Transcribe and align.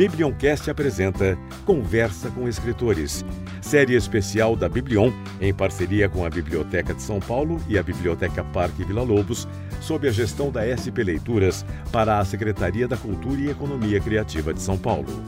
Biblioncast 0.00 0.70
apresenta 0.70 1.36
Conversa 1.66 2.30
com 2.30 2.48
Escritores, 2.48 3.22
série 3.60 3.94
especial 3.94 4.56
da 4.56 4.66
Biblion, 4.66 5.12
em 5.38 5.52
parceria 5.52 6.08
com 6.08 6.24
a 6.24 6.30
Biblioteca 6.30 6.94
de 6.94 7.02
São 7.02 7.20
Paulo 7.20 7.60
e 7.68 7.78
a 7.78 7.82
Biblioteca 7.82 8.42
Parque 8.42 8.82
Vila 8.82 9.02
Lobos, 9.02 9.46
sob 9.82 10.08
a 10.08 10.10
gestão 10.10 10.50
da 10.50 10.62
SP 10.72 11.04
Leituras, 11.04 11.66
para 11.92 12.18
a 12.18 12.24
Secretaria 12.24 12.88
da 12.88 12.96
Cultura 12.96 13.42
e 13.42 13.50
Economia 13.50 14.00
Criativa 14.00 14.54
de 14.54 14.62
São 14.62 14.78
Paulo. 14.78 15.22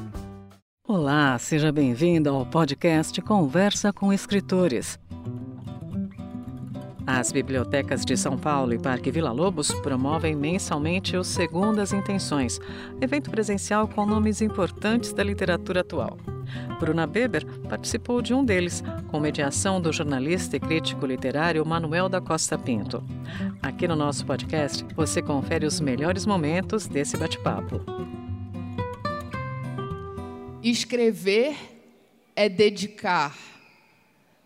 Olá, 0.89 1.39
seja 1.39 1.71
bem-vindo 1.71 2.31
ao 2.31 2.47
podcast 2.47 3.21
Conversa 3.21 3.93
com 3.93 4.11
Escritores. 4.11 4.99
As 7.07 7.33
bibliotecas 7.33 8.05
de 8.05 8.17
São 8.17 8.39
Paulo 8.39 8.73
e 8.73 8.79
Parque 8.79 9.11
Vila 9.11 9.33
Lobos 9.33 9.73
promovem 9.73 10.37
mensalmente 10.37 11.17
o 11.17 11.25
Segundas 11.25 11.93
Intenções, 11.93 12.61
evento 13.01 13.29
presencial 13.31 13.89
com 13.89 14.07
nomes 14.07 14.41
importantes 14.41 15.13
da 15.13 15.25
literatura 15.25 15.81
atual. 15.81 16.17
Bruna 16.79 17.07
Beber 17.07 17.45
participou 17.69 18.23
de 18.23 18.33
um 18.33 18.45
deles, 18.45 18.85
com 19.09 19.19
mediação 19.19 19.81
do 19.81 19.93
jornalista 19.93 20.57
e 20.57 20.61
crítico 20.61 21.05
literário 21.05 21.65
Manuel 21.67 22.09
da 22.09 22.21
Costa 22.21 22.57
Pinto. 22.57 23.03
Aqui 23.61 23.89
no 23.89 23.97
nosso 23.97 24.25
podcast, 24.25 24.85
você 24.95 25.21
confere 25.21 25.67
os 25.67 25.81
melhores 25.81 26.25
momentos 26.25 26.87
desse 26.87 27.17
bate-papo. 27.17 27.81
Escrever 30.63 31.57
é 32.37 32.49
dedicar 32.49 33.52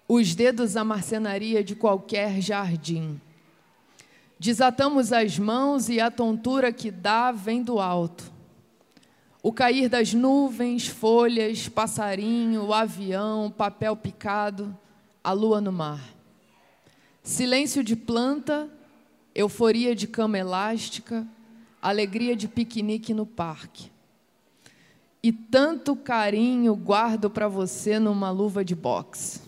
os 0.09 0.35
dedos 0.35 0.77
à 0.77 0.85
marcenaria 0.85 1.65
de 1.65 1.75
qualquer 1.75 2.41
jardim. 2.41 3.21
Desatamos 4.39 5.13
as 5.13 5.39
mãos 5.39 5.89
e 5.89 6.01
a 6.01 6.11
tontura 6.11 6.73
que 6.73 6.91
dá 6.91 7.33
vem 7.33 7.63
do 7.63 7.81
alto. 7.81 8.31
O 9.43 9.53
cair 9.53 9.89
das 9.89 10.13
nuvens, 10.13 10.87
folhas, 10.87 11.69
passarinho, 11.69 12.73
avião, 12.73 13.51
papel 13.51 13.97
picado, 13.97 14.77
a 15.23 15.33
lua 15.33 15.61
no 15.61 15.73
mar. 15.73 16.01
Silêncio 17.23 17.83
de 17.83 17.97
planta, 17.97 18.69
euforia 19.35 19.95
de 19.95 20.07
cama 20.07 20.39
elástica, 20.39 21.27
alegria 21.81 22.37
de 22.37 22.47
piquenique 22.47 23.15
no 23.15 23.25
parque. 23.25 23.91
E 25.23 25.33
tanto 25.33 25.97
carinho 25.97 26.75
guardo 26.77 27.31
para 27.31 27.49
você 27.49 27.99
numa 27.99 28.31
luva 28.31 28.65
de 28.65 28.75
boxe. 28.75 29.41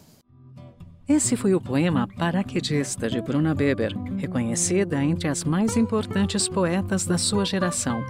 Esse 1.09 1.37
foi 1.37 1.55
o 1.55 1.61
poema 1.61 2.07
Paraquedista 2.07 3.09
de 3.09 3.19
Bruna 3.23 3.55
Beber, 3.55 3.97
reconhecida 4.19 5.03
entre 5.03 5.27
as 5.27 5.43
mais 5.43 5.75
importantes 5.75 6.47
poetas 6.47 7.07
da 7.07 7.17
sua 7.17 7.47
geração. 7.47 8.05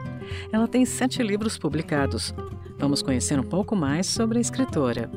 Ela 0.53 0.67
tem 0.67 0.85
sete 0.85 1.23
livros 1.23 1.57
publicados. 1.57 2.35
Vamos 2.77 3.01
conhecer 3.01 3.39
um 3.39 3.45
pouco 3.45 3.77
mais 3.77 4.09
sobre 4.09 4.39
a 4.39 4.41
escritora. 4.41 5.09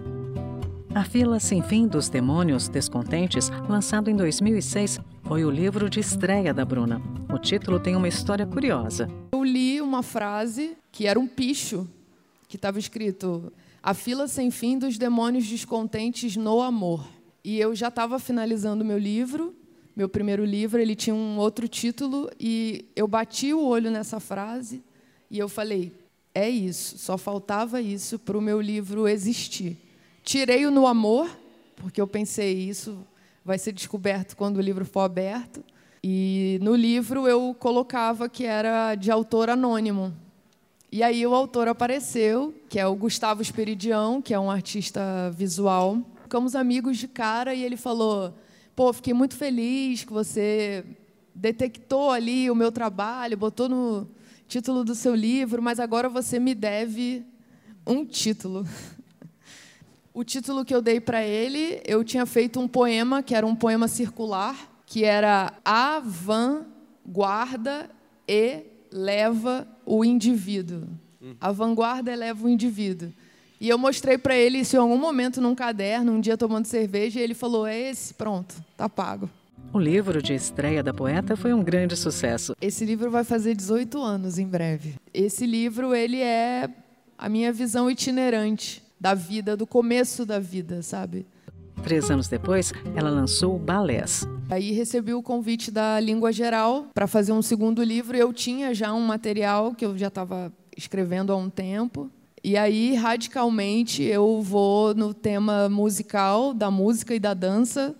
A 0.93 1.03
Fila 1.03 1.39
Sem 1.39 1.63
Fim 1.63 1.87
dos 1.87 2.07
Demônios 2.07 2.69
Descontentes, 2.69 3.49
lançado 3.67 4.11
em 4.11 4.15
2006, 4.15 4.99
foi 5.23 5.43
o 5.43 5.49
livro 5.49 5.89
de 5.89 5.99
estreia 5.99 6.53
da 6.53 6.63
Bruna. 6.63 7.01
O 7.33 7.39
título 7.39 7.79
tem 7.79 7.95
uma 7.95 8.07
história 8.07 8.45
curiosa. 8.45 9.09
Eu 9.31 9.43
li 9.43 9.81
uma 9.81 10.03
frase 10.03 10.77
que 10.91 11.07
era 11.07 11.19
um 11.19 11.27
picho, 11.27 11.89
que 12.47 12.57
estava 12.57 12.77
escrito: 12.77 13.51
A 13.81 13.95
fila 13.95 14.27
sem 14.27 14.51
fim 14.51 14.77
dos 14.77 14.99
demônios 14.99 15.47
descontentes 15.47 16.37
no 16.37 16.61
amor. 16.61 17.20
E 17.43 17.59
eu 17.59 17.75
já 17.75 17.87
estava 17.87 18.19
finalizando 18.19 18.85
meu 18.85 18.97
livro, 18.97 19.55
meu 19.95 20.07
primeiro 20.07 20.45
livro, 20.45 20.79
ele 20.79 20.95
tinha 20.95 21.15
um 21.15 21.37
outro 21.37 21.67
título 21.67 22.29
e 22.39 22.85
eu 22.95 23.07
bati 23.07 23.53
o 23.53 23.63
olho 23.63 23.89
nessa 23.89 24.19
frase 24.19 24.83
e 25.29 25.39
eu 25.39 25.49
falei: 25.49 25.91
é 26.33 26.49
isso, 26.49 26.97
só 26.97 27.17
faltava 27.17 27.81
isso 27.81 28.19
para 28.19 28.37
o 28.37 28.41
meu 28.41 28.61
livro 28.61 29.07
existir. 29.07 29.77
Tirei 30.23 30.65
o 30.65 30.71
no 30.71 30.85
amor, 30.85 31.29
porque 31.75 31.99
eu 31.99 32.07
pensei 32.07 32.53
isso 32.53 33.05
vai 33.43 33.57
ser 33.57 33.71
descoberto 33.71 34.35
quando 34.37 34.57
o 34.57 34.61
livro 34.61 34.85
for 34.85 35.01
aberto. 35.01 35.63
E 36.03 36.59
no 36.61 36.75
livro 36.75 37.27
eu 37.27 37.55
colocava 37.59 38.29
que 38.29 38.45
era 38.45 38.95
de 38.95 39.11
autor 39.11 39.49
anônimo. 39.49 40.13
E 40.91 41.03
aí 41.03 41.25
o 41.25 41.33
autor 41.33 41.67
apareceu, 41.67 42.53
que 42.69 42.79
é 42.79 42.85
o 42.85 42.95
Gustavo 42.95 43.41
Esperidião, 43.41 44.21
que 44.21 44.33
é 44.33 44.39
um 44.39 44.51
artista 44.51 45.31
visual 45.31 45.97
ficamos 46.31 46.55
amigos 46.55 46.97
de 46.97 47.09
cara 47.09 47.53
e 47.53 47.61
ele 47.61 47.75
falou: 47.75 48.33
pô, 48.73 48.93
fiquei 48.93 49.13
muito 49.13 49.35
feliz 49.35 50.05
que 50.05 50.13
você 50.13 50.85
detectou 51.35 52.09
ali 52.09 52.49
o 52.49 52.55
meu 52.55 52.71
trabalho, 52.71 53.35
botou 53.35 53.67
no 53.67 54.07
título 54.47 54.85
do 54.85 54.95
seu 54.95 55.13
livro, 55.13 55.61
mas 55.61 55.77
agora 55.77 56.07
você 56.07 56.39
me 56.39 56.55
deve 56.55 57.25
um 57.85 58.05
título. 58.05 58.65
O 60.13 60.25
título 60.25 60.65
que 60.65 60.75
eu 60.75 60.81
dei 60.81 60.99
para 60.99 61.23
ele, 61.23 61.81
eu 61.85 62.03
tinha 62.03 62.25
feito 62.25 62.59
um 62.59 62.67
poema, 62.67 63.23
que 63.23 63.33
era 63.33 63.47
um 63.47 63.55
poema 63.55 63.87
circular, 63.87 64.83
que 64.85 65.05
era 65.05 65.53
A 65.63 66.01
vanguarda 66.01 67.89
e 68.27 68.65
leva 68.91 69.65
o 69.85 70.03
indivíduo. 70.03 70.83
A 71.39 71.53
vanguarda 71.53 72.11
eleva 72.11 72.45
o 72.45 72.49
indivíduo. 72.49 73.09
E 73.61 73.69
eu 73.69 73.77
mostrei 73.77 74.17
para 74.17 74.35
ele 74.35 74.57
isso 74.57 74.75
em 74.75 74.79
algum 74.79 74.97
momento 74.97 75.39
num 75.39 75.53
caderno, 75.53 76.13
um 76.13 76.19
dia 76.19 76.35
tomando 76.35 76.65
cerveja, 76.65 77.19
e 77.19 77.23
ele 77.23 77.35
falou: 77.35 77.67
"É 77.67 77.79
esse, 77.91 78.11
pronto, 78.15 78.55
tá 78.75 78.89
pago". 78.89 79.29
O 79.71 79.77
livro 79.77 80.19
de 80.19 80.33
estreia 80.33 80.81
da 80.81 80.91
poeta 80.91 81.37
foi 81.37 81.53
um 81.53 81.63
grande 81.63 81.95
sucesso. 81.95 82.55
Esse 82.59 82.83
livro 82.83 83.11
vai 83.11 83.23
fazer 83.23 83.53
18 83.53 84.01
anos 84.01 84.39
em 84.39 84.47
breve. 84.47 84.95
Esse 85.13 85.45
livro 85.45 85.93
ele 85.93 86.19
é 86.19 86.67
a 87.15 87.29
minha 87.29 87.53
visão 87.53 87.89
itinerante 87.89 88.81
da 88.99 89.13
vida, 89.13 89.55
do 89.55 89.67
começo 89.67 90.25
da 90.25 90.39
vida, 90.39 90.81
sabe? 90.81 91.27
Três 91.83 92.09
anos 92.09 92.27
depois, 92.27 92.73
ela 92.95 93.11
lançou 93.11 93.59
Balés. 93.59 94.27
Aí 94.49 94.71
recebi 94.71 95.13
o 95.13 95.21
convite 95.21 95.69
da 95.69 95.99
Língua 95.99 96.31
Geral 96.31 96.87
para 96.95 97.05
fazer 97.05 97.31
um 97.31 97.43
segundo 97.43 97.83
livro. 97.83 98.17
Eu 98.17 98.33
tinha 98.33 98.73
já 98.73 98.91
um 98.91 99.01
material 99.01 99.75
que 99.75 99.85
eu 99.85 99.95
já 99.95 100.07
estava 100.07 100.51
escrevendo 100.75 101.31
há 101.31 101.35
um 101.35 101.49
tempo. 101.49 102.09
E 102.43 102.57
aí, 102.57 102.95
radicalmente, 102.95 104.01
eu 104.01 104.41
vou 104.41 104.95
no 104.95 105.13
tema 105.13 105.69
musical, 105.69 106.55
da 106.55 106.71
música 106.71 107.13
e 107.13 107.19
da 107.19 107.35
dança, 107.35 107.95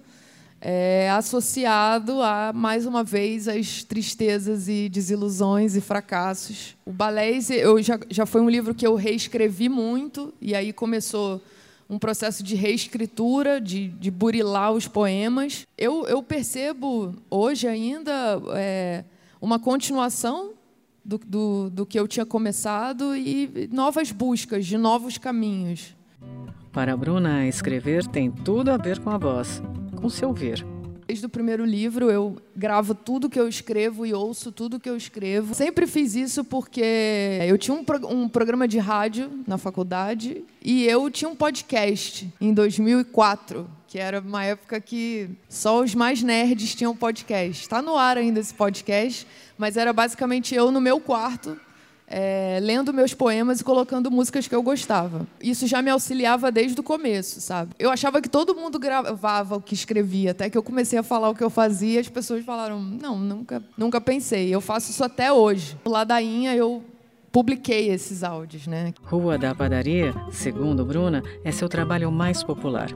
é, 0.60 1.12
associado 1.12 2.24
a, 2.24 2.52
mais 2.52 2.88
uma 2.88 3.04
vez, 3.04 3.48
as 3.48 3.84
tristezas 3.84 4.68
e 4.68 4.90
desilusões 4.90 5.76
e 5.76 5.82
fracassos. 5.82 6.76
O 6.84 6.92
Balés 6.92 7.52
eu 7.52 7.80
já, 7.84 8.00
já 8.10 8.26
foi 8.26 8.42
um 8.42 8.50
livro 8.50 8.74
que 8.74 8.86
eu 8.86 8.96
reescrevi 8.96 9.70
muito, 9.70 10.34
e 10.42 10.56
aí 10.56 10.74
começou 10.74 11.40
um 11.88 12.00
processo 12.00 12.42
de 12.42 12.56
reescritura, 12.56 13.62
de, 13.62 13.90
de 13.90 14.10
burilar 14.10 14.72
os 14.72 14.88
poemas. 14.88 15.68
Eu, 15.78 16.08
eu 16.08 16.24
percebo 16.24 17.14
hoje 17.30 17.68
ainda 17.68 18.42
é, 18.56 19.04
uma 19.40 19.60
continuação 19.60 20.54
do, 21.04 21.18
do, 21.18 21.70
do 21.70 21.86
que 21.86 22.00
eu 22.00 22.08
tinha 22.08 22.26
começado 22.26 23.16
e 23.16 23.70
novas 23.72 24.12
buscas 24.12 24.66
de 24.66 24.78
novos 24.78 25.18
caminhos. 25.18 25.96
Para 26.72 26.94
a 26.94 26.98
Bruna, 26.98 27.48
escrever 27.48 28.08
tem 28.08 28.32
tudo 28.32 28.72
a 28.72 28.78
ver 28.78 29.00
com 29.00 29.10
a 29.10 29.18
voz, 29.18 29.62
com 29.96 30.10
seu 30.10 30.32
ver. 30.32 30.66
Desde 31.06 31.26
o 31.26 31.30
primeiro 31.30 31.66
livro, 31.66 32.10
eu 32.10 32.38
gravo 32.56 32.96
tudo 32.96 33.30
que 33.30 33.38
eu 33.38 33.46
escrevo 33.46 34.06
e 34.06 34.14
ouço 34.14 34.50
tudo 34.50 34.80
que 34.80 34.90
eu 34.90 34.96
escrevo. 34.96 35.54
Sempre 35.54 35.86
fiz 35.86 36.16
isso 36.16 36.46
porque 36.46 37.40
eu 37.46 37.58
tinha 37.58 37.76
um, 37.76 37.84
pro, 37.84 38.08
um 38.08 38.30
programa 38.30 38.66
de 38.66 38.78
rádio 38.78 39.30
na 39.46 39.58
faculdade 39.58 40.46
e 40.64 40.86
eu 40.86 41.12
tinha 41.12 41.30
um 41.30 41.36
podcast 41.36 42.34
em 42.40 42.54
2004 42.54 43.70
que 43.92 44.00
era 44.00 44.22
uma 44.22 44.46
época 44.46 44.80
que 44.80 45.30
só 45.50 45.82
os 45.82 45.94
mais 45.94 46.24
nerds 46.24 46.74
tinham 46.74 46.96
podcast. 46.96 47.62
Está 47.62 47.82
no 47.82 47.98
ar 47.98 48.18
ainda 48.18 48.40
esse 48.40 48.54
podcast, 48.54 49.28
mas 49.62 49.78
era 49.78 49.94
basicamente 49.94 50.56
eu 50.56 50.72
no 50.72 50.82
meu 50.82 51.00
quarto, 51.00 51.56
é, 52.08 52.58
lendo 52.64 52.92
meus 52.92 53.14
poemas 53.14 53.62
e 53.62 53.64
colocando 53.64 54.10
músicas 54.10 54.48
que 54.48 54.56
eu 54.56 54.64
gostava. 54.64 55.28
Isso 55.40 55.68
já 55.68 55.84
me 55.84 55.92
auxiliava 55.92 56.52
desde 56.52 56.80
o 56.80 56.84
começo, 56.84 57.40
sabe? 57.40 57.76
Eu 57.78 57.92
achava 57.92 58.20
que 58.20 58.28
todo 58.28 58.56
mundo 58.56 58.80
gravava 58.80 59.58
o 59.58 59.62
que 59.62 59.76
escrevia, 59.76 60.32
até 60.32 60.50
que 60.50 60.58
eu 60.58 60.64
comecei 60.64 60.98
a 60.98 61.04
falar 61.04 61.30
o 61.30 61.36
que 61.36 61.44
eu 61.44 61.50
fazia, 61.52 62.02
as 62.02 62.10
pessoas 62.10 62.44
falaram: 62.44 62.82
"Não, 62.82 63.20
nunca, 63.20 63.64
nunca 63.78 64.02
pensei. 64.02 64.50
Eu 64.50 64.62
faço 64.62 64.90
isso 64.90 65.04
até 65.04 65.32
hoje". 65.32 65.78
Ladainha 65.86 66.56
eu 66.56 66.84
publiquei 67.32 67.90
esses 67.90 68.24
áudios, 68.24 68.68
né? 68.68 68.94
Rua 69.04 69.38
da 69.38 69.56
Padaria, 69.56 70.14
segundo 70.32 70.86
Bruna, 70.86 71.24
é 71.44 71.52
seu 71.52 71.70
trabalho 71.70 72.12
mais 72.12 72.44
popular. 72.44 72.90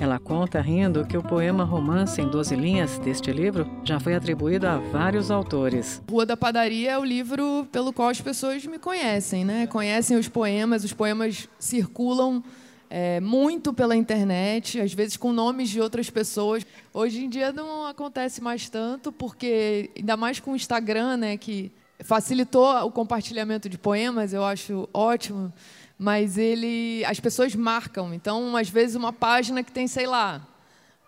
Ela 0.00 0.18
conta 0.18 0.60
rindo 0.60 1.06
que 1.06 1.16
o 1.16 1.22
poema 1.22 1.64
Romance 1.64 2.20
em 2.20 2.28
12 2.28 2.56
linhas 2.56 2.98
deste 2.98 3.30
livro 3.30 3.70
já 3.84 4.00
foi 4.00 4.14
atribuído 4.14 4.66
a 4.66 4.78
vários 4.78 5.30
autores. 5.30 6.02
Rua 6.08 6.24
da 6.24 6.36
Padaria 6.36 6.92
é 6.92 6.98
o 6.98 7.04
livro 7.04 7.66
pelo 7.70 7.92
qual 7.92 8.08
as 8.08 8.20
pessoas 8.20 8.64
me 8.64 8.78
conhecem, 8.78 9.44
né? 9.44 9.66
Conhecem 9.66 10.16
os 10.16 10.28
poemas, 10.28 10.84
os 10.84 10.92
poemas 10.92 11.48
circulam 11.58 12.42
é, 12.88 13.20
muito 13.20 13.72
pela 13.72 13.96
internet, 13.96 14.80
às 14.80 14.92
vezes 14.92 15.16
com 15.16 15.32
nomes 15.32 15.68
de 15.68 15.80
outras 15.80 16.08
pessoas. 16.08 16.66
Hoje 16.94 17.24
em 17.24 17.28
dia 17.28 17.52
não 17.52 17.86
acontece 17.86 18.42
mais 18.42 18.68
tanto, 18.68 19.12
porque 19.12 19.90
ainda 19.96 20.16
mais 20.16 20.40
com 20.40 20.52
o 20.52 20.56
Instagram, 20.56 21.16
né, 21.16 21.36
que 21.36 21.72
facilitou 22.04 22.68
o 22.84 22.90
compartilhamento 22.90 23.68
de 23.68 23.78
poemas, 23.78 24.32
eu 24.32 24.44
acho 24.44 24.88
ótimo, 24.92 25.52
mas 25.98 26.36
ele, 26.36 27.04
as 27.04 27.20
pessoas 27.20 27.54
marcam. 27.54 28.12
Então, 28.12 28.56
às 28.56 28.68
vezes, 28.68 28.96
uma 28.96 29.12
página 29.12 29.62
que 29.62 29.70
tem, 29.70 29.86
sei 29.86 30.06
lá, 30.06 30.46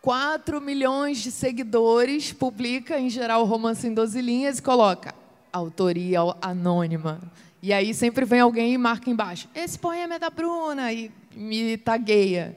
4 0.00 0.60
milhões 0.60 1.18
de 1.18 1.30
seguidores, 1.30 2.32
publica, 2.32 2.98
em 2.98 3.08
geral, 3.08 3.44
romance 3.44 3.86
em 3.86 3.94
12 3.94 4.20
linhas 4.20 4.58
e 4.58 4.62
coloca 4.62 5.14
autoria 5.52 6.20
anônima. 6.42 7.20
E 7.62 7.72
aí 7.72 7.94
sempre 7.94 8.24
vem 8.24 8.40
alguém 8.40 8.74
e 8.74 8.78
marca 8.78 9.08
embaixo: 9.08 9.48
esse 9.54 9.78
poema 9.78 10.16
é 10.16 10.18
da 10.18 10.28
Bruna, 10.28 10.92
e 10.92 11.10
me 11.34 11.78
tagueia. 11.78 12.56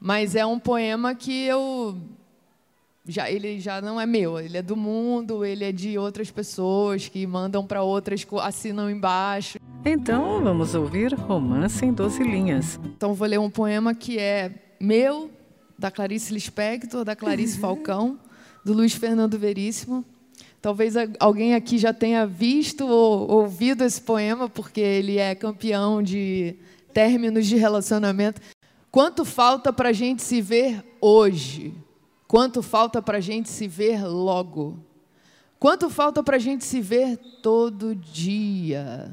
Mas 0.00 0.34
é 0.34 0.44
um 0.44 0.58
poema 0.58 1.14
que 1.14 1.44
eu 1.44 1.96
já 3.08 3.30
ele 3.30 3.60
já 3.60 3.80
não 3.80 4.00
é 4.00 4.06
meu, 4.06 4.38
ele 4.38 4.56
é 4.56 4.62
do 4.62 4.76
mundo, 4.76 5.44
ele 5.44 5.64
é 5.64 5.72
de 5.72 5.96
outras 5.96 6.30
pessoas 6.30 7.08
que 7.08 7.26
mandam 7.26 7.66
para 7.66 7.82
outras, 7.82 8.26
assinam 8.42 8.90
embaixo. 8.90 9.58
Então 9.84 10.42
vamos 10.42 10.74
ouvir 10.74 11.14
Romance 11.14 11.84
em 11.84 11.92
Doze 11.92 12.22
Linhas. 12.22 12.80
Então 12.84 13.14
vou 13.14 13.28
ler 13.28 13.38
um 13.38 13.50
poema 13.50 13.94
que 13.94 14.18
é 14.18 14.74
meu, 14.80 15.30
da 15.78 15.90
Clarice 15.90 16.32
Lispector, 16.32 17.04
da 17.04 17.14
Clarice 17.14 17.58
Falcão, 17.60 18.18
do 18.64 18.72
Luiz 18.72 18.94
Fernando 18.94 19.38
Veríssimo. 19.38 20.04
Talvez 20.60 20.94
alguém 21.20 21.54
aqui 21.54 21.78
já 21.78 21.92
tenha 21.92 22.26
visto 22.26 22.86
ou 22.86 23.30
ouvido 23.30 23.84
esse 23.84 24.00
poema, 24.00 24.48
porque 24.48 24.80
ele 24.80 25.18
é 25.18 25.34
campeão 25.34 26.02
de 26.02 26.56
términos 26.92 27.46
de 27.46 27.56
relacionamento. 27.56 28.40
Quanto 28.90 29.24
falta 29.24 29.72
para 29.72 29.90
a 29.90 29.92
gente 29.92 30.22
se 30.22 30.40
ver 30.40 30.82
hoje? 31.00 31.72
Quanto 32.28 32.62
falta 32.62 33.00
para 33.00 33.18
a 33.18 33.20
gente 33.20 33.48
se 33.48 33.68
ver 33.68 34.04
logo? 34.04 34.78
Quanto 35.58 35.88
falta 35.88 36.22
para 36.22 36.36
a 36.36 36.40
gente 36.40 36.64
se 36.64 36.80
ver 36.80 37.16
todo 37.42 37.94
dia? 37.94 39.12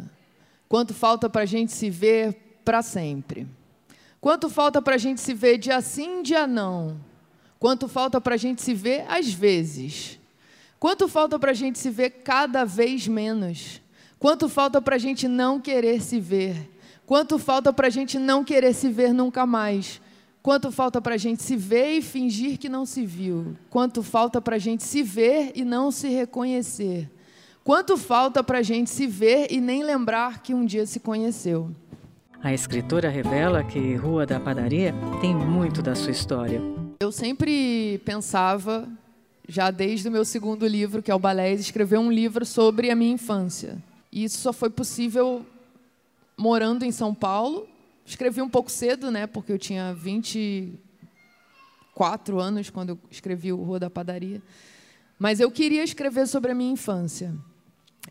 Quanto 0.68 0.94
falta 0.94 1.30
para 1.30 1.44
a 1.44 1.46
gente 1.46 1.72
se 1.72 1.90
ver 1.90 2.60
para 2.66 2.82
sempre? 2.82 3.48
Quanto 4.20 4.50
falta 4.50 4.82
para 4.82 4.96
a 4.96 4.98
gente 4.98 5.22
se 5.22 5.34
ver 5.34 5.58
dia 5.58 5.80
sim, 5.82 6.24
dia 6.24 6.48
não? 6.48 6.98
Quanto 7.60 7.88
falta 7.88 8.20
para 8.20 8.36
a 8.36 8.38
gente 8.38 8.62
se 8.62 8.74
ver 8.74 9.06
às 9.08 9.32
vezes? 9.32 10.20
Quanto 10.80 11.08
falta 11.08 11.38
para 11.38 11.52
a 11.52 11.54
gente 11.54 11.78
se 11.78 11.90
ver 11.90 12.10
cada 12.24 12.66
vez 12.66 13.08
menos? 13.08 13.82
Quanto 14.18 14.50
falta 14.50 14.82
para 14.82 14.96
a 14.96 15.00
gente 15.00 15.28
não 15.28 15.62
querer 15.62 16.02
se 16.02 16.20
ver? 16.20 16.70
Quanto 17.06 17.38
falta 17.38 17.72
para 17.72 17.88
a 17.88 17.90
gente 17.90 18.18
não 18.18 18.44
querer 18.44 18.74
se 18.74 18.90
ver 18.90 19.14
nunca 19.14 19.46
mais? 19.46 20.02
Quanto 20.44 20.74
falta 20.74 21.02
para 21.02 21.16
a 21.16 21.18
gente 21.18 21.42
se 21.42 21.56
ver 21.56 21.94
e 21.94 22.02
fingir 22.02 22.58
que 22.58 22.68
não 22.68 22.86
se 22.86 23.06
viu? 23.06 23.56
Quanto 23.70 24.04
falta 24.04 24.42
para 24.42 24.58
a 24.58 24.60
gente 24.60 24.84
se 24.84 25.02
ver 25.02 25.54
e 25.56 25.64
não 25.64 25.90
se 25.90 26.10
reconhecer? 26.10 27.10
Quanto 27.64 27.96
falta 27.96 28.44
para 28.44 28.58
a 28.58 28.62
gente 28.62 28.90
se 28.90 29.08
ver 29.08 29.48
e 29.50 29.62
nem 29.62 29.86
lembrar 29.86 30.44
que 30.44 30.54
um 30.54 30.66
dia 30.66 30.86
se 30.86 31.00
conheceu? 31.00 31.72
A 32.42 32.54
escritora 32.54 33.10
revela 33.10 33.64
que 33.64 33.96
Rua 33.96 34.26
da 34.26 34.38
Padaria 34.38 34.94
tem 35.22 35.34
muito 35.34 35.82
da 35.82 35.96
sua 35.96 36.12
história. 36.12 36.62
Eu 37.00 37.14
sempre 37.14 38.02
pensava, 38.04 38.90
já 39.48 39.72
desde 39.72 40.10
o 40.10 40.12
meu 40.12 40.26
segundo 40.26 40.68
livro, 40.68 41.02
que 41.02 41.10
é 41.10 41.16
o 41.16 41.20
Balés, 41.20 41.62
escrever 41.62 42.00
um 42.00 42.12
livro 42.12 42.46
sobre 42.46 42.92
a 42.92 42.96
minha 42.98 43.14
infância. 43.14 43.82
E 44.12 44.26
isso 44.26 44.40
só 44.40 44.52
foi 44.52 44.70
possível 44.70 45.46
morando 46.38 46.84
em 46.84 46.92
São 46.92 47.16
Paulo 47.16 47.66
Escrevi 48.06 48.42
um 48.42 48.50
pouco 48.50 48.70
cedo, 48.70 49.10
né, 49.10 49.26
porque 49.28 49.52
eu 49.52 49.58
tinha 49.58 49.94
24 49.94 52.40
anos 52.40 52.70
quando 52.70 52.90
eu 52.90 53.00
escrevi 53.10 53.54
o 53.54 53.64
Rua 53.64 53.80
da 53.80 53.90
Padaria. 53.90 54.42
Mas 55.18 55.40
eu 55.40 55.50
queria 55.50 55.84
escrever 55.84 56.28
sobre 56.28 56.52
a 56.52 56.56
minha 56.56 56.74
infância. 56.74 57.34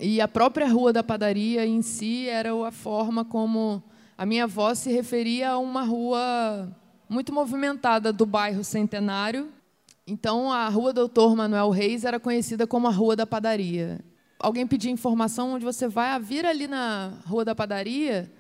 E 0.01 0.21
a 0.21 0.27
própria 0.27 0.67
Rua 0.67 0.93
da 0.93 1.03
Padaria 1.03 1.67
em 1.67 1.83
si 1.83 2.29
era 2.29 2.51
a 2.67 2.71
forma 2.71 3.25
como 3.25 3.83
a 4.17 4.25
minha 4.25 4.45
avó 4.45 4.75
se 4.75 4.91
referia 4.91 5.51
a 5.51 5.59
uma 5.59 5.83
rua 5.83 6.75
muito 7.09 7.33
movimentada 7.33 8.13
do 8.13 8.25
bairro 8.25 8.65
Centenário. 8.65 9.51
Então, 10.07 10.51
a 10.51 10.69
Rua 10.69 10.93
Doutor 10.93 11.37
Manuel 11.37 11.71
Reis 11.71 12.05
era 12.05 12.19
conhecida 12.19 12.67
como 12.67 12.89
a 12.89 12.91
Rua 12.91 13.15
da 13.15 13.27
Padaria. 13.27 14.01
Alguém 14.39 14.67
pedia 14.67 14.91
informação 14.91 15.53
onde 15.53 15.65
você 15.65 15.87
vai, 15.87 16.11
ah, 16.11 16.19
vira 16.19 16.49
ali 16.49 16.67
na 16.67 17.13
Rua 17.27 17.45
da 17.45 17.55
Padaria, 17.55 18.33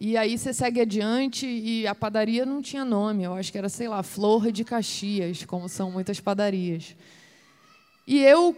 e 0.00 0.16
aí 0.16 0.38
você 0.38 0.54
segue 0.54 0.80
adiante 0.80 1.44
e 1.44 1.84
a 1.84 1.92
padaria 1.92 2.46
não 2.46 2.62
tinha 2.62 2.84
nome, 2.84 3.24
eu 3.24 3.34
acho 3.34 3.50
que 3.50 3.58
era, 3.58 3.68
sei 3.68 3.88
lá, 3.88 4.00
Flor 4.04 4.52
de 4.52 4.62
Caxias, 4.62 5.44
como 5.44 5.68
são 5.68 5.90
muitas 5.90 6.20
padarias. 6.20 6.94
E 8.06 8.20
eu 8.20 8.56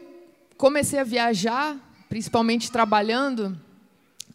comecei 0.58 0.98
a 0.98 1.04
viajar, 1.04 1.78
principalmente 2.10 2.70
trabalhando 2.70 3.58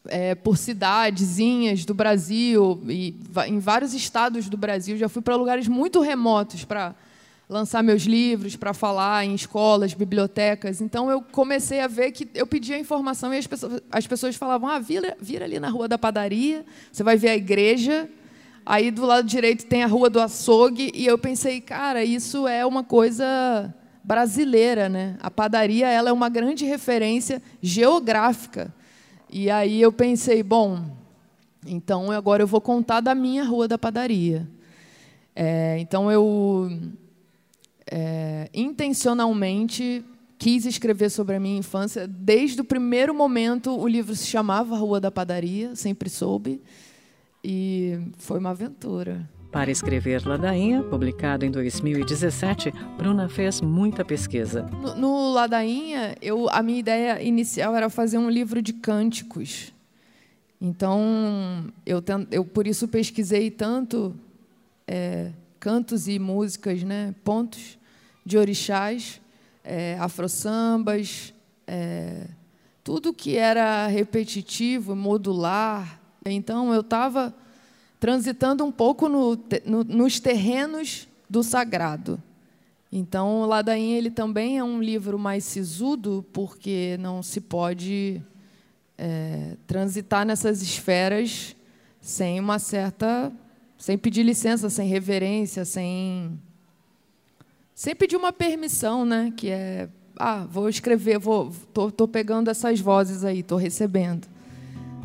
é, 0.08 0.34
por 0.34 0.58
cidadezinhas 0.58 1.86
do 1.86 1.94
Brasil 1.94 2.82
e 2.90 3.16
em 3.48 3.60
vários 3.60 3.94
estados 3.94 4.50
do 4.50 4.58
Brasil. 4.58 4.98
Já 4.98 5.08
fui 5.08 5.22
para 5.22 5.36
lugares 5.36 5.68
muito 5.68 6.02
remotos 6.02 6.66
para 6.66 6.96
lançar 7.48 7.84
meus 7.84 8.04
livros, 8.04 8.56
para 8.56 8.74
falar 8.74 9.26
em 9.26 9.36
escolas, 9.36 9.94
bibliotecas. 9.94 10.82
Então 10.82 11.10
eu 11.10 11.22
comecei 11.22 11.80
a 11.80 11.88
ver 11.88 12.12
que 12.12 12.28
eu 12.34 12.48
pedia 12.48 12.78
informação 12.78 13.34
e 13.34 13.38
as 13.38 13.48
pessoas, 13.48 13.82
as 13.92 14.08
pessoas 14.08 14.36
falavam: 14.36 14.70
ah, 14.70 14.80
vira, 14.80 15.16
vira 15.20 15.46
ali 15.46 15.60
na 15.60 15.70
rua 15.70 15.88
da 15.88 15.98
padaria, 15.98 16.66
você 16.92 17.04
vai 17.04 17.18
ver 17.18 17.30
a 17.30 17.36
igreja. 17.36 18.10
Aí 18.66 18.90
do 18.90 19.06
lado 19.06 19.28
direito 19.28 19.68
tem 19.68 19.84
a 19.84 19.88
rua 19.88 20.10
do 20.10 20.20
açougue. 20.20 20.92
E 20.96 21.06
eu 21.06 21.20
pensei, 21.20 21.62
cara, 21.62 22.04
isso 22.04 22.48
é 22.48 22.66
uma 22.66 22.84
coisa 22.84 23.72
brasileira, 24.04 24.90
né? 24.90 25.18
A 25.22 25.30
padaria 25.30 25.88
ela 25.88 26.10
é 26.10 26.14
uma 26.14 26.30
grande 26.30 26.66
referência 26.66 27.42
geográfica. 27.62 28.74
E 29.30 29.52
aí 29.52 29.80
eu 29.80 29.92
pensei, 29.92 30.42
bom, 30.42 30.84
então 31.66 32.12
agora 32.12 32.42
eu 32.42 32.48
vou 32.48 32.62
contar 32.62 33.02
da 33.02 33.14
minha 33.14 33.44
rua 33.44 33.68
da 33.68 33.78
padaria. 33.78 34.48
É, 35.36 35.78
então 35.80 36.12
eu 36.12 36.72
é, 37.92 38.50
intencionalmente 38.54 40.04
quis 40.38 40.66
escrever 40.66 41.10
sobre 41.10 41.36
a 41.36 41.40
minha 41.40 41.58
infância. 41.58 42.08
Desde 42.08 42.62
o 42.62 42.64
primeiro 42.64 43.14
momento, 43.14 43.78
o 43.78 43.88
livro 43.88 44.16
se 44.16 44.28
chamava 44.28 44.76
Rua 44.78 45.00
da 45.00 45.12
Padaria, 45.12 45.76
sempre 45.76 46.10
soube, 46.10 46.62
e 47.44 47.98
foi 48.18 48.40
uma 48.40 48.52
aventura. 48.52 49.30
Para 49.52 49.72
escrever 49.72 50.26
Ladainha, 50.26 50.84
publicado 50.84 51.46
em 51.46 51.52
2017, 51.52 52.74
Bruna 52.98 53.30
fez 53.30 53.62
muita 53.62 54.04
pesquisa. 54.04 54.64
No, 54.64 54.96
no 54.96 55.32
Ladainha, 55.32 56.16
eu, 56.22 56.50
a 56.50 56.62
minha 56.62 56.80
ideia 56.80 57.24
inicial 57.24 57.74
era 57.74 57.90
fazer 57.90 58.18
um 58.18 58.30
livro 58.30 58.62
de 58.62 58.74
cânticos. 58.74 59.74
Então, 60.60 61.66
eu, 61.86 62.04
eu 62.32 62.44
por 62.44 62.68
isso 62.68 62.88
pesquisei 62.88 63.50
tanto 63.50 64.14
é, 64.86 65.32
cantos 65.60 66.08
e 66.08 66.20
músicas, 66.20 66.84
né, 66.84 67.14
pontos 67.24 67.78
de 68.26 68.38
orixás, 68.38 69.22
é, 69.64 69.98
afro-sambas, 70.00 71.34
é, 71.68 72.28
tudo 72.84 73.14
que 73.14 73.36
era 73.36 73.88
repetitivo, 73.88 74.96
modular. 74.96 76.00
Então, 76.26 76.74
eu 76.74 76.82
estava 76.82 77.34
transitando 78.00 78.64
um 78.64 78.72
pouco 78.72 79.10
no, 79.10 79.36
no, 79.66 79.84
nos 79.84 80.20
terrenos 80.20 81.08
do 81.30 81.44
sagrado. 81.44 82.22
Então, 82.92 83.42
o 83.42 83.46
Ladainha 83.46 83.98
ele 83.98 84.12
também 84.12 84.58
é 84.58 84.64
um 84.64 84.82
livro 84.82 85.18
mais 85.18 85.44
sisudo, 85.44 86.26
porque 86.32 86.98
não 87.00 87.24
se 87.24 87.42
pode 87.42 88.22
é, 88.98 89.58
transitar 89.68 90.26
nessas 90.26 90.62
esferas 90.62 91.56
sem 92.00 92.40
uma 92.40 92.60
certa 92.60 93.32
sem 93.78 93.98
pedir 93.98 94.24
licença, 94.24 94.70
sem 94.70 94.88
reverência, 94.88 95.66
sem 95.66 96.40
sem 97.74 97.94
pedir 97.94 98.16
uma 98.16 98.32
permissão, 98.32 99.06
né? 99.06 99.34
Que 99.36 99.50
é, 99.50 99.90
ah, 100.18 100.46
vou 100.50 100.70
escrever, 100.70 101.20
vou, 101.20 101.52
tô, 101.74 101.92
tô 101.92 102.08
pegando 102.08 102.50
essas 102.50 102.80
vozes 102.80 103.26
aí, 103.26 103.44
tô 103.44 103.58
recebendo. 103.58 104.28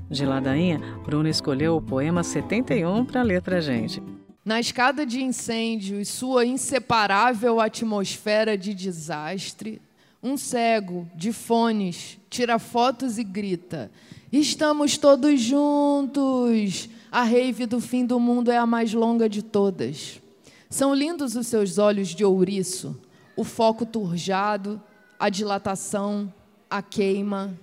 De 0.08 0.24
ladainha, 0.24 0.80
Bruno 1.04 1.28
escolheu 1.28 1.76
o 1.76 1.82
poema 1.82 2.22
71 2.22 3.04
para 3.04 3.22
ler 3.22 3.42
para 3.42 3.60
gente. 3.60 4.00
Na 4.44 4.58
escada 4.58 5.04
de 5.04 5.22
incêndio 5.22 6.00
e 6.00 6.04
sua 6.04 6.46
inseparável 6.46 7.60
atmosfera 7.60 8.56
de 8.56 8.72
desastre, 8.72 9.80
um 10.22 10.36
cego, 10.36 11.08
de 11.14 11.32
fones, 11.32 12.18
tira 12.28 12.58
fotos 12.58 13.18
e 13.18 13.24
grita: 13.24 13.90
Estamos 14.32 14.96
todos 14.96 15.40
juntos! 15.40 16.88
A 17.10 17.22
rave 17.24 17.66
do 17.66 17.80
fim 17.80 18.06
do 18.06 18.20
mundo 18.20 18.50
é 18.50 18.56
a 18.56 18.66
mais 18.66 18.94
longa 18.94 19.28
de 19.28 19.42
todas. 19.42 20.20
São 20.68 20.94
lindos 20.94 21.34
os 21.34 21.48
seus 21.48 21.76
olhos 21.76 22.08
de 22.08 22.24
ouriço, 22.24 22.96
o 23.36 23.42
foco 23.42 23.84
turjado, 23.84 24.80
a 25.18 25.28
dilatação, 25.28 26.32
a 26.70 26.80
queima. 26.80 27.58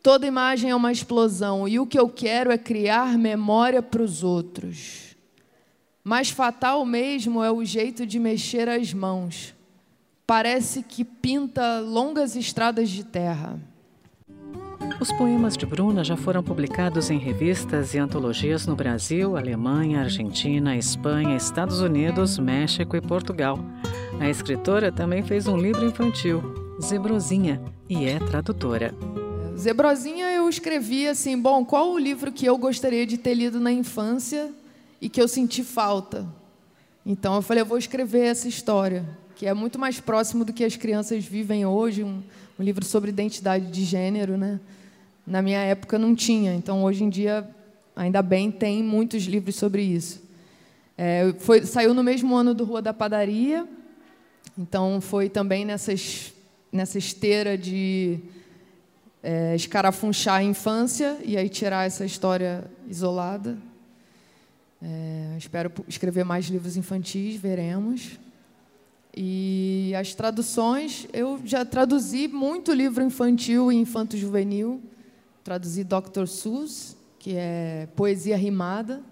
Toda 0.00 0.26
imagem 0.26 0.70
é 0.70 0.76
uma 0.76 0.92
explosão 0.92 1.66
e 1.66 1.80
o 1.80 1.86
que 1.86 1.98
eu 1.98 2.08
quero 2.08 2.52
é 2.52 2.58
criar 2.58 3.18
memória 3.18 3.82
para 3.82 4.02
os 4.02 4.22
outros. 4.22 5.16
Mais 6.04 6.30
fatal 6.30 6.84
mesmo 6.84 7.42
é 7.42 7.50
o 7.50 7.64
jeito 7.64 8.06
de 8.06 8.18
mexer 8.20 8.68
as 8.68 8.92
mãos. 8.94 9.54
Parece 10.24 10.82
que 10.82 11.04
pinta 11.04 11.80
longas 11.80 12.36
estradas 12.36 12.88
de 12.90 13.02
terra. 13.02 13.60
Os 15.02 15.10
poemas 15.10 15.56
de 15.56 15.66
Bruna 15.66 16.04
já 16.04 16.16
foram 16.16 16.44
publicados 16.44 17.10
em 17.10 17.18
revistas 17.18 17.92
e 17.92 17.98
antologias 17.98 18.68
no 18.68 18.76
Brasil, 18.76 19.36
Alemanha, 19.36 20.02
Argentina, 20.02 20.76
Espanha, 20.76 21.36
Estados 21.36 21.80
Unidos, 21.80 22.38
México 22.38 22.96
e 22.96 23.00
Portugal. 23.00 23.58
A 24.20 24.30
escritora 24.30 24.92
também 24.92 25.20
fez 25.24 25.48
um 25.48 25.56
livro 25.56 25.84
infantil, 25.84 26.40
Zebrozinha, 26.80 27.60
e 27.88 28.04
é 28.04 28.20
tradutora. 28.20 28.94
Zebrozinha 29.58 30.26
eu 30.26 30.48
escrevi 30.48 31.08
assim, 31.08 31.36
bom, 31.36 31.64
qual 31.64 31.90
o 31.90 31.98
livro 31.98 32.30
que 32.30 32.46
eu 32.46 32.56
gostaria 32.56 33.04
de 33.04 33.18
ter 33.18 33.34
lido 33.34 33.58
na 33.58 33.72
infância 33.72 34.52
e 35.00 35.08
que 35.08 35.20
eu 35.20 35.26
senti 35.26 35.64
falta? 35.64 36.24
Então 37.04 37.34
eu 37.34 37.42
falei, 37.42 37.62
eu 37.62 37.66
vou 37.66 37.76
escrever 37.76 38.26
essa 38.26 38.46
história, 38.46 39.04
que 39.34 39.48
é 39.48 39.52
muito 39.52 39.80
mais 39.80 39.98
próximo 39.98 40.44
do 40.44 40.52
que 40.52 40.62
as 40.62 40.76
crianças 40.76 41.24
vivem 41.24 41.66
hoje, 41.66 42.04
um, 42.04 42.22
um 42.56 42.62
livro 42.62 42.84
sobre 42.84 43.10
identidade 43.10 43.66
de 43.66 43.82
gênero, 43.82 44.36
né? 44.36 44.60
Na 45.26 45.40
minha 45.40 45.60
época 45.60 45.98
não 45.98 46.14
tinha, 46.14 46.54
então 46.54 46.82
hoje 46.82 47.04
em 47.04 47.08
dia, 47.08 47.48
ainda 47.94 48.20
bem, 48.22 48.50
tem 48.50 48.82
muitos 48.82 49.24
livros 49.24 49.54
sobre 49.56 49.82
isso. 49.82 50.22
É, 50.98 51.32
foi, 51.38 51.64
saiu 51.64 51.94
no 51.94 52.02
mesmo 52.02 52.34
ano 52.34 52.52
do 52.54 52.64
Rua 52.64 52.82
da 52.82 52.92
Padaria, 52.92 53.66
então 54.58 55.00
foi 55.00 55.28
também 55.28 55.64
nessas, 55.64 56.32
nessa 56.72 56.98
esteira 56.98 57.56
de 57.56 58.18
é, 59.22 59.54
escarafunchar 59.54 60.36
a 60.36 60.42
infância 60.42 61.18
e 61.24 61.36
aí 61.36 61.48
tirar 61.48 61.86
essa 61.86 62.04
história 62.04 62.64
isolada. 62.88 63.56
É, 64.82 65.36
espero 65.38 65.72
escrever 65.86 66.24
mais 66.24 66.46
livros 66.46 66.76
infantis, 66.76 67.36
veremos. 67.36 68.18
E 69.16 69.92
as 69.94 70.14
traduções, 70.14 71.06
eu 71.12 71.40
já 71.44 71.64
traduzi 71.64 72.26
muito 72.26 72.72
livro 72.72 73.04
infantil 73.04 73.70
e 73.70 73.76
infanto-juvenil. 73.76 74.82
Traduzi 75.44 75.84
Dr. 75.84 76.26
Seuss, 76.26 76.96
que 77.18 77.34
é 77.36 77.88
poesia 77.96 78.36
rimada. 78.36 79.02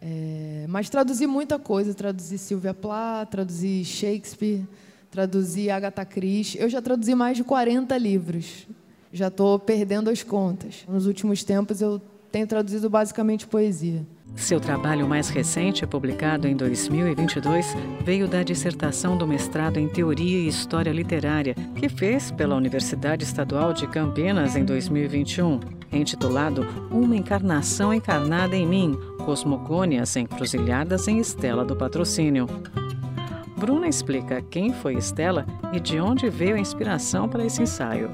É, 0.00 0.66
mas 0.68 0.90
traduzi 0.90 1.26
muita 1.26 1.58
coisa. 1.58 1.94
Traduzi 1.94 2.38
Sylvia 2.38 2.74
Plath, 2.74 3.30
traduzi 3.30 3.84
Shakespeare, 3.84 4.66
traduzi 5.10 5.70
Agatha 5.70 6.04
Christie. 6.04 6.60
Eu 6.60 6.68
já 6.68 6.82
traduzi 6.82 7.14
mais 7.14 7.36
de 7.36 7.44
40 7.44 7.96
livros. 7.96 8.66
Já 9.12 9.28
estou 9.28 9.58
perdendo 9.58 10.10
as 10.10 10.22
contas. 10.22 10.84
Nos 10.88 11.06
últimos 11.06 11.44
tempos, 11.44 11.80
eu 11.80 12.02
tenho 12.32 12.46
traduzido 12.46 12.90
basicamente 12.90 13.46
poesia. 13.46 14.04
Seu 14.36 14.60
trabalho 14.60 15.08
mais 15.08 15.28
recente, 15.28 15.86
publicado 15.86 16.46
em 16.46 16.56
2022, 16.56 17.76
veio 18.04 18.26
da 18.26 18.42
dissertação 18.42 19.16
do 19.16 19.26
mestrado 19.26 19.78
em 19.78 19.88
Teoria 19.88 20.40
e 20.40 20.48
História 20.48 20.92
Literária, 20.92 21.54
que 21.76 21.88
fez 21.88 22.30
pela 22.30 22.56
Universidade 22.56 23.24
Estadual 23.24 23.72
de 23.72 23.86
Campinas 23.86 24.56
em 24.56 24.64
2021, 24.64 25.60
intitulado 25.92 26.66
Uma 26.90 27.16
Encarnação 27.16 27.94
Encarnada 27.94 28.56
em 28.56 28.66
Mim 28.66 28.98
Cosmogônias 29.24 30.16
Encruzilhadas 30.16 31.08
em 31.08 31.18
Estela 31.18 31.64
do 31.64 31.76
Patrocínio. 31.76 32.46
Bruna 33.56 33.88
explica 33.88 34.42
quem 34.42 34.72
foi 34.74 34.94
Estela 34.94 35.46
e 35.72 35.80
de 35.80 35.98
onde 35.98 36.28
veio 36.28 36.56
a 36.56 36.60
inspiração 36.60 37.28
para 37.28 37.46
esse 37.46 37.62
ensaio. 37.62 38.10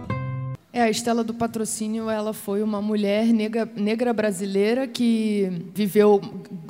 É, 0.73 0.83
a 0.83 0.91
Estela 0.91 1.25
do 1.25 1.35
Patrocínio, 1.35 2.09
ela 2.09 2.33
foi 2.33 2.63
uma 2.63 2.81
mulher 2.81 3.27
negra, 3.33 3.69
negra 3.75 4.13
brasileira 4.13 4.87
que 4.87 5.51
viveu 5.75 6.21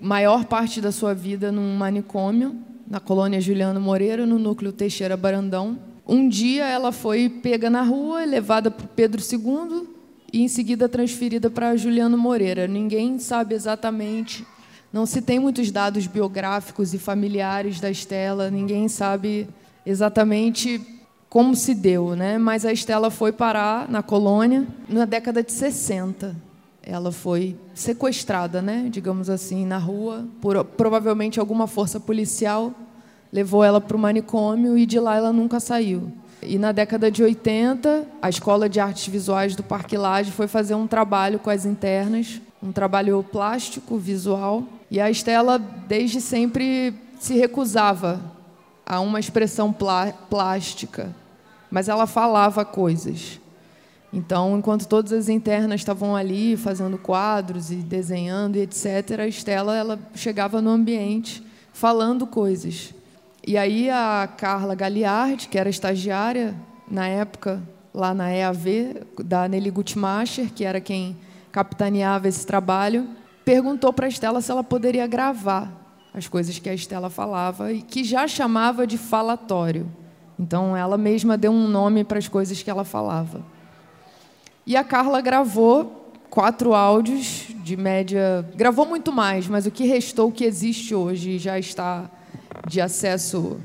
maior 0.01 0.47
parte 0.47 0.81
da 0.81 0.91
sua 0.91 1.13
vida 1.13 1.53
num 1.53 1.77
manicômio, 1.77 2.57
na 2.89 2.99
colônia 2.99 3.43
Juliano 3.43 3.79
Moreira, 3.79 4.25
no 4.25 4.39
núcleo 4.39 4.73
Teixeira 4.73 5.19
Barandão. 5.19 5.79
Um 6.09 6.31
dia 6.31 6.67
ela 6.67 6.93
foi 6.93 7.29
pega 7.29 7.69
na 7.69 7.83
rua, 7.83 8.25
levada 8.25 8.71
por 8.71 8.87
Pedro 8.87 9.21
II 9.21 9.87
e 10.33 10.41
em 10.43 10.49
seguida 10.49 10.89
transferida 10.89 11.51
para 11.51 11.77
Juliano 11.77 12.17
Moreira. 12.17 12.67
Ninguém 12.67 13.19
sabe 13.19 13.55
exatamente, 13.55 14.47
não 14.91 15.05
se 15.05 15.21
tem 15.21 15.39
muitos 15.39 15.71
dados 15.71 16.07
biográficos 16.07 16.95
e 16.95 16.99
familiares 16.99 17.79
da 17.79 17.91
Estela, 17.91 18.51
ninguém 18.51 18.89
sabe 18.89 19.47
exatamente 19.85 21.00
como 21.31 21.55
se 21.55 21.77
deu, 21.77 22.17
né? 22.17 22.39
Mas 22.39 22.67
a 22.67 22.73
Estela 22.73 23.09
foi 23.09 23.31
parar 23.31 23.89
na 23.89 24.03
colônia 24.03 24.67
na 24.89 25.05
década 25.05 25.45
de 25.45 25.53
60. 25.53 26.35
Ela 26.83 27.13
foi 27.13 27.57
sequestrada, 27.73 28.61
né? 28.61 28.89
Digamos 28.91 29.31
assim, 29.31 29.65
na 29.65 29.79
rua 29.79 30.27
por 30.41 30.63
provavelmente 30.65 31.39
alguma 31.39 31.69
força 31.69 32.01
policial 32.01 32.75
levou 33.33 33.63
ela 33.63 33.81
para 33.81 33.97
o 33.97 34.01
manicômio 34.01 34.77
e 34.77 34.85
de 34.85 34.99
lá 34.99 35.17
ela 35.17 35.33
nunca 35.33 35.61
saiu. 35.61 36.13
E 36.43 36.59
na 36.59 36.73
década 36.73 37.13
de 37.13 37.23
80, 37.23 38.07
a 38.21 38.29
Escola 38.29 38.69
de 38.69 38.81
Artes 38.81 39.07
Visuais 39.07 39.55
do 39.55 39.63
Parque 39.63 39.97
Lage 39.97 40.33
foi 40.33 40.49
fazer 40.49 40.75
um 40.75 40.89
trabalho 40.89 41.39
com 41.39 41.51
as 41.51 41.65
internas, 41.65 42.41
um 42.61 42.73
trabalho 42.73 43.23
plástico, 43.23 43.97
visual. 43.97 44.65
E 44.91 45.01
a 45.01 45.09
Estela, 45.09 45.61
desde 45.61 46.21
sempre, 46.21 46.93
se 47.21 47.35
recusava 47.35 48.21
a 48.85 48.99
uma 48.99 49.21
expressão 49.21 49.73
plástica 50.29 51.20
mas 51.71 51.89
ela 51.89 52.07
falava 52.07 52.65
coisas. 52.65 53.41
Então, 54.13 54.59
enquanto 54.59 54.89
todas 54.89 55.13
as 55.13 55.29
internas 55.29 55.81
estavam 55.81 56.17
ali 56.17 56.57
fazendo 56.57 56.99
quadros 56.99 57.71
e 57.71 57.77
desenhando 57.77 58.57
e 58.57 58.63
etc., 58.63 59.21
a 59.21 59.27
Estela 59.27 59.77
ela 59.77 59.99
chegava 60.15 60.61
no 60.61 60.71
ambiente 60.71 61.43
falando 61.73 62.27
coisas. 62.27 62.93
E 63.47 63.57
aí 63.57 63.89
a 63.89 64.29
Carla 64.37 64.75
Galiardi, 64.75 65.49
que 65.49 65.59
era 65.59 65.71
estagiária 65.71 66.55
na 66.91 67.07
época 67.07 67.63
lá 67.95 68.13
na 68.13 68.31
EAV 68.33 69.07
da 69.25 69.49
Nelly 69.49 69.71
Gutmacher, 69.71 70.53
que 70.53 70.65
era 70.65 70.81
quem 70.81 71.17
capitaneava 71.53 72.29
esse 72.29 72.47
trabalho, 72.47 73.09
perguntou 73.45 73.93
para 73.93 74.07
a 74.07 74.09
Estela 74.09 74.41
se 74.41 74.51
ela 74.51 74.63
poderia 74.63 75.07
gravar 75.07 75.73
as 76.13 76.29
coisas 76.29 76.59
que 76.59 76.69
a 76.69 76.75
Estela 76.75 77.09
falava 77.09 77.73
e 77.73 77.83
que 77.83 78.03
já 78.05 78.27
chamava 78.27 78.87
de 78.87 78.99
falatório. 78.99 79.89
Então, 80.41 80.75
ela 80.75 80.97
mesma 80.97 81.37
deu 81.37 81.53
um 81.53 81.69
nome 81.69 82.03
para 82.03 82.19
as 82.19 82.27
coisas 82.27 82.63
que 82.63 82.71
ela 82.71 82.83
falava. 82.83 83.43
E 84.67 84.75
a 84.75 84.83
Carla 84.83 85.21
gravou 85.21 86.15
quatro 86.31 86.73
áudios 86.73 87.49
de 87.57 87.77
média. 87.77 88.49
Gravou 88.57 88.87
muito 88.87 89.13
mais, 89.13 89.47
mas 89.47 89.67
o 89.67 89.71
que 89.71 89.85
restou, 89.85 90.31
o 90.31 90.33
que 90.33 90.45
existe 90.45 90.95
hoje, 90.95 91.39
já 91.39 91.59
está 91.59 92.11
de 92.67 92.81
acesso 92.81 93.61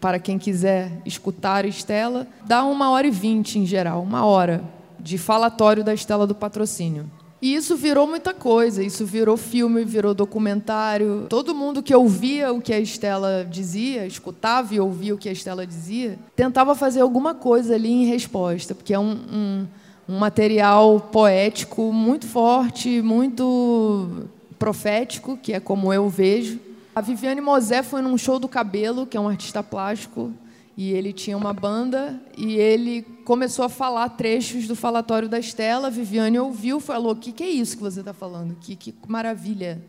para 0.00 0.20
quem 0.20 0.38
quiser 0.38 0.92
escutar 1.04 1.64
Estela, 1.64 2.28
dá 2.44 2.62
uma 2.64 2.90
hora 2.90 3.06
e 3.06 3.10
vinte 3.10 3.58
em 3.58 3.66
geral, 3.66 4.00
uma 4.00 4.24
hora 4.24 4.62
de 5.00 5.18
falatório 5.18 5.82
da 5.82 5.92
Estela 5.92 6.24
do 6.24 6.36
patrocínio. 6.36 7.10
E 7.42 7.56
isso 7.56 7.74
virou 7.76 8.06
muita 8.06 8.32
coisa, 8.32 8.84
isso 8.84 9.04
virou 9.04 9.36
filme, 9.36 9.84
virou 9.84 10.14
documentário. 10.14 11.26
Todo 11.28 11.52
mundo 11.52 11.82
que 11.82 11.92
ouvia 11.92 12.52
o 12.52 12.62
que 12.62 12.72
a 12.72 12.78
Estela 12.78 13.44
dizia, 13.50 14.06
escutava 14.06 14.72
e 14.72 14.78
ouvia 14.78 15.12
o 15.12 15.18
que 15.18 15.28
a 15.28 15.32
Estela 15.32 15.66
dizia, 15.66 16.16
tentava 16.36 16.72
fazer 16.76 17.00
alguma 17.00 17.34
coisa 17.34 17.74
ali 17.74 17.90
em 17.90 18.06
resposta, 18.06 18.76
porque 18.76 18.94
é 18.94 18.98
um, 18.98 19.10
um, 19.10 19.66
um 20.08 20.18
material 20.20 21.00
poético 21.00 21.92
muito 21.92 22.28
forte, 22.28 23.02
muito 23.02 24.28
profético, 24.56 25.36
que 25.36 25.52
é 25.52 25.58
como 25.58 25.92
eu 25.92 26.08
vejo. 26.08 26.60
A 26.94 27.00
Viviane 27.00 27.40
Mosé 27.40 27.82
foi 27.82 28.02
num 28.02 28.16
show 28.16 28.38
do 28.38 28.46
Cabelo, 28.46 29.04
que 29.04 29.16
é 29.16 29.20
um 29.20 29.28
artista 29.28 29.64
plástico, 29.64 30.32
e 30.76 30.92
ele 30.92 31.12
tinha 31.12 31.36
uma 31.36 31.52
banda 31.52 32.20
e 32.38 32.54
ele 32.54 33.04
começou 33.24 33.64
a 33.64 33.68
falar 33.68 34.08
trechos 34.10 34.66
do 34.66 34.76
falatório 34.76 35.28
da 35.28 35.38
Estela. 35.38 35.90
Viviane 35.90 36.38
ouviu, 36.38 36.80
falou: 36.80 37.12
"O 37.12 37.16
que, 37.16 37.32
que 37.32 37.42
é 37.42 37.48
isso 37.48 37.76
que 37.76 37.82
você 37.82 38.00
está 38.00 38.12
falando? 38.12 38.56
Que, 38.60 38.76
que 38.76 38.94
maravilha!" 39.06 39.82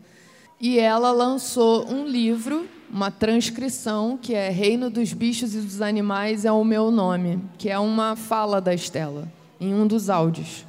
E 0.60 0.78
ela 0.78 1.10
lançou 1.10 1.86
um 1.90 2.06
livro, 2.06 2.66
uma 2.90 3.10
transcrição 3.10 4.16
que 4.16 4.34
é 4.34 4.48
Reino 4.48 4.88
dos 4.88 5.12
Bichos 5.12 5.54
e 5.54 5.60
dos 5.60 5.82
Animais 5.82 6.44
é 6.44 6.52
o 6.52 6.64
meu 6.64 6.90
nome, 6.90 7.40
que 7.58 7.68
é 7.68 7.78
uma 7.78 8.16
fala 8.16 8.60
da 8.60 8.72
Estela 8.72 9.30
em 9.60 9.74
um 9.74 9.86
dos 9.86 10.08
áudios. 10.08 10.64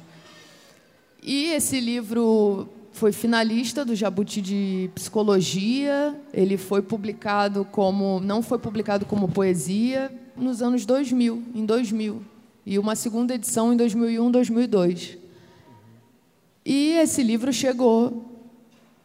E 1.22 1.46
esse 1.46 1.80
livro 1.80 2.68
foi 2.92 3.12
finalista 3.12 3.84
do 3.84 3.94
Jabuti 3.94 4.40
de 4.40 4.90
Psicologia. 4.94 6.18
Ele 6.32 6.56
foi 6.56 6.82
publicado 6.82 7.64
como 7.64 8.20
não 8.20 8.42
foi 8.42 8.58
publicado 8.58 9.04
como 9.04 9.28
poesia 9.28 10.10
nos 10.36 10.62
anos 10.62 10.84
2000, 10.84 11.42
em 11.54 11.64
2000, 11.64 12.22
e 12.66 12.80
uma 12.80 12.96
segunda 12.96 13.32
edição 13.32 13.72
em 13.72 13.76
2001, 13.76 14.28
2002. 14.28 15.16
E 16.64 16.94
esse 16.94 17.22
livro 17.22 17.52
chegou 17.52 18.24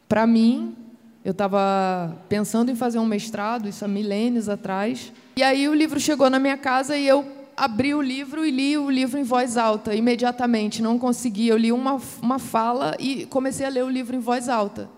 para 0.09 0.25
mim. 0.25 0.75
Eu 1.23 1.31
estava 1.31 2.17
pensando 2.27 2.71
em 2.71 2.75
fazer 2.75 2.97
um 2.97 3.05
mestrado, 3.05 3.69
isso 3.69 3.85
há 3.85 3.87
milênios 3.87 4.49
atrás. 4.49 5.13
E 5.35 5.43
aí 5.43 5.69
o 5.69 5.75
livro 5.75 5.99
chegou 5.99 6.27
na 6.27 6.39
minha 6.39 6.57
casa 6.57 6.97
e 6.97 7.07
eu 7.07 7.23
abri 7.55 7.93
o 7.93 8.01
livro 8.01 8.43
e 8.43 8.49
li 8.49 8.75
o 8.75 8.89
livro 8.89 9.19
em 9.19 9.23
voz 9.23 9.55
alta, 9.55 9.93
imediatamente. 9.93 10.81
Não 10.81 10.97
consegui. 10.97 11.47
Eu 11.47 11.57
li 11.57 11.71
uma, 11.71 12.01
uma 12.19 12.39
fala 12.39 12.95
e 12.99 13.27
comecei 13.27 13.67
a 13.67 13.69
ler 13.69 13.83
o 13.83 13.89
livro 13.89 14.15
em 14.15 14.19
voz 14.19 14.49
alta. 14.49 14.89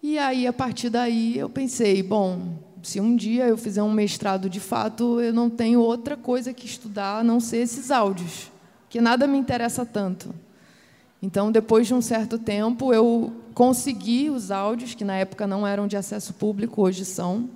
E 0.00 0.16
aí, 0.16 0.46
a 0.46 0.52
partir 0.52 0.88
daí, 0.88 1.36
eu 1.36 1.50
pensei: 1.50 2.00
bom, 2.00 2.54
se 2.82 3.00
um 3.00 3.14
dia 3.14 3.46
eu 3.46 3.56
fizer 3.56 3.82
um 3.82 3.92
mestrado 3.92 4.48
de 4.48 4.60
fato, 4.60 5.20
eu 5.20 5.32
não 5.32 5.50
tenho 5.50 5.80
outra 5.80 6.16
coisa 6.16 6.52
que 6.52 6.66
estudar 6.66 7.18
a 7.18 7.24
não 7.24 7.40
ser 7.40 7.58
esses 7.58 7.90
áudios. 7.90 8.50
que 8.88 9.00
nada 9.00 9.24
me 9.24 9.38
interessa 9.38 9.86
tanto. 9.86 10.34
Então, 11.22 11.52
depois 11.52 11.86
de 11.86 11.94
um 11.94 12.00
certo 12.00 12.36
tempo, 12.38 12.92
eu 12.92 13.32
consegui 13.54 14.30
os 14.30 14.50
áudios, 14.50 14.94
que 14.94 15.04
na 15.04 15.16
época 15.16 15.46
não 15.46 15.64
eram 15.64 15.86
de 15.86 15.96
acesso 15.96 16.34
público, 16.34 16.82
hoje 16.82 17.04
são. 17.04 17.48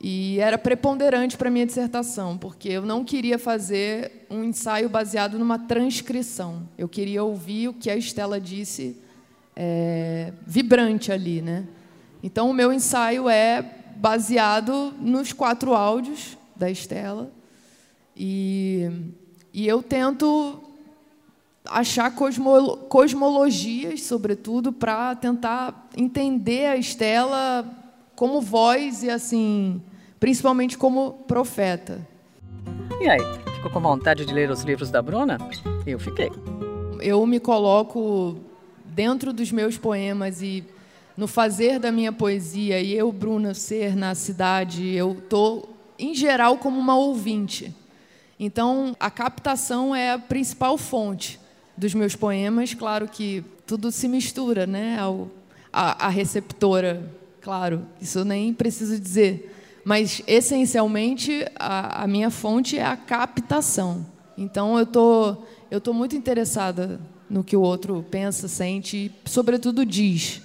E 0.00 0.38
era 0.40 0.58
preponderante 0.58 1.36
para 1.36 1.48
a 1.48 1.50
minha 1.50 1.64
dissertação, 1.64 2.36
porque 2.36 2.68
eu 2.68 2.82
não 2.82 3.04
queria 3.04 3.38
fazer 3.38 4.26
um 4.28 4.42
ensaio 4.42 4.88
baseado 4.88 5.38
numa 5.38 5.58
transcrição. 5.58 6.68
Eu 6.76 6.88
queria 6.88 7.22
ouvir 7.22 7.68
o 7.68 7.74
que 7.74 7.88
a 7.88 7.96
Estela 7.96 8.40
disse 8.40 8.96
é, 9.54 10.32
vibrante 10.46 11.12
ali. 11.12 11.40
Né? 11.40 11.64
Então, 12.22 12.50
o 12.50 12.52
meu 12.52 12.72
ensaio 12.72 13.28
é 13.28 13.64
baseado 13.96 14.92
nos 15.00 15.32
quatro 15.32 15.74
áudios 15.74 16.36
da 16.54 16.70
Estela. 16.70 17.30
E, 18.16 18.88
e 19.52 19.66
eu 19.66 19.82
tento 19.82 20.60
achar 21.68 22.14
cosmo, 22.14 22.76
cosmologias, 22.88 24.02
sobretudo, 24.02 24.72
para 24.72 25.14
tentar 25.16 25.88
entender 25.96 26.66
a 26.66 26.76
Estela 26.76 27.64
como 28.14 28.40
voz 28.40 29.02
e, 29.02 29.10
assim, 29.10 29.82
principalmente 30.20 30.78
como 30.78 31.24
profeta. 31.26 32.06
E 33.00 33.08
aí, 33.08 33.20
ficou 33.56 33.70
com 33.70 33.80
vontade 33.80 34.24
de 34.24 34.32
ler 34.32 34.50
os 34.50 34.62
livros 34.62 34.90
da 34.90 35.02
Bruna? 35.02 35.38
Eu 35.86 35.98
fiquei. 35.98 36.30
Eu 37.00 37.26
me 37.26 37.40
coloco 37.40 38.38
dentro 38.84 39.32
dos 39.32 39.50
meus 39.50 39.76
poemas 39.76 40.40
e 40.40 40.64
no 41.16 41.26
fazer 41.26 41.78
da 41.78 41.92
minha 41.92 42.12
poesia, 42.12 42.80
e 42.80 42.92
eu, 42.92 43.12
Bruna, 43.12 43.54
ser 43.54 43.94
na 43.94 44.14
cidade, 44.14 44.88
eu 44.94 45.12
estou, 45.12 45.76
em 45.98 46.14
geral, 46.14 46.58
como 46.58 46.78
uma 46.78 46.96
ouvinte. 46.96 47.74
Então, 48.38 48.96
a 48.98 49.10
captação 49.10 49.94
é 49.94 50.12
a 50.12 50.18
principal 50.18 50.76
fonte 50.76 51.38
dos 51.76 51.94
meus 51.94 52.16
poemas. 52.16 52.74
Claro 52.74 53.08
que 53.08 53.44
tudo 53.64 53.92
se 53.92 54.08
mistura, 54.08 54.66
né? 54.66 54.98
A, 55.72 56.06
a 56.06 56.08
receptora, 56.08 57.08
claro, 57.40 57.86
isso 58.00 58.24
nem 58.24 58.52
preciso 58.52 58.98
dizer. 58.98 59.52
Mas, 59.84 60.22
essencialmente, 60.26 61.46
a, 61.56 62.02
a 62.02 62.06
minha 62.06 62.30
fonte 62.30 62.76
é 62.76 62.84
a 62.84 62.96
captação. 62.96 64.04
Então, 64.36 64.78
eu 64.78 64.86
tô, 64.86 65.36
eu 65.70 65.80
tô 65.80 65.92
muito 65.92 66.16
interessada 66.16 67.00
no 67.30 67.44
que 67.44 67.56
o 67.56 67.60
outro 67.60 68.04
pensa, 68.10 68.48
sente 68.48 68.96
e, 68.96 69.12
sobretudo, 69.28 69.86
diz. 69.86 70.42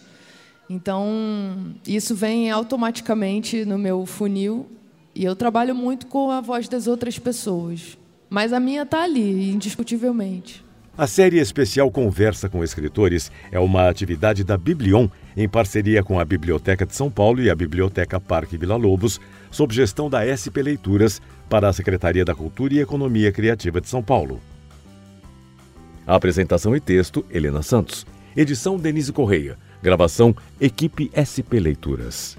Então, 0.70 1.74
isso 1.88 2.14
vem 2.14 2.52
automaticamente 2.52 3.66
no 3.66 3.78
meu 3.78 4.06
funil 4.06 4.68
e 5.16 5.26
eu 5.26 5.36
trabalho 5.36 5.74
muito 5.74 6.06
com 6.06 6.30
a 6.30 6.40
voz 6.40 6.70
das 6.70 6.86
outras 6.86 7.18
pessoas. 7.18 7.98
Mas 8.30 8.54
a 8.54 8.60
minha 8.60 8.84
está 8.84 9.04
ali, 9.04 9.50
indiscutivelmente. 9.50 10.64
A 10.96 11.08
série 11.08 11.40
especial 11.40 11.90
Conversa 11.90 12.50
com 12.50 12.64
Escritores 12.64 13.32
é 13.52 13.60
uma 13.60 13.90
atividade 13.90 14.44
da 14.44 14.58
Biblion 14.58 15.08
em 15.36 15.48
parceria 15.48 16.04
com 16.04 16.20
a 16.20 16.26
Biblioteca 16.26 16.86
de 16.86 16.94
São 16.94 17.10
Paulo 17.10 17.42
e 17.42 17.50
a 17.50 17.56
Biblioteca 17.56 18.20
Parque 18.20 18.58
Vila 18.58 18.76
Lobos, 18.76 19.20
sob 19.50 19.74
gestão 19.74 20.10
da 20.10 20.22
SP 20.28 20.62
Leituras, 20.62 21.22
para 21.50 21.70
a 21.70 21.74
Secretaria 21.74 22.26
da 22.26 22.36
Cultura 22.36 22.74
e 22.74 22.80
Economia 22.80 23.32
Criativa 23.32 23.80
de 23.80 23.88
São 23.88 24.04
Paulo. 24.04 24.42
A 26.06 26.16
apresentação 26.16 26.76
e 26.76 26.80
texto, 26.80 27.26
Helena 27.32 27.62
Santos. 27.62 28.06
Edição, 28.36 28.78
Denise 28.78 29.14
Correia. 29.14 29.58
Gravação, 29.82 30.36
Equipe 30.60 31.10
SP 31.16 31.60
Leituras. 31.60 32.38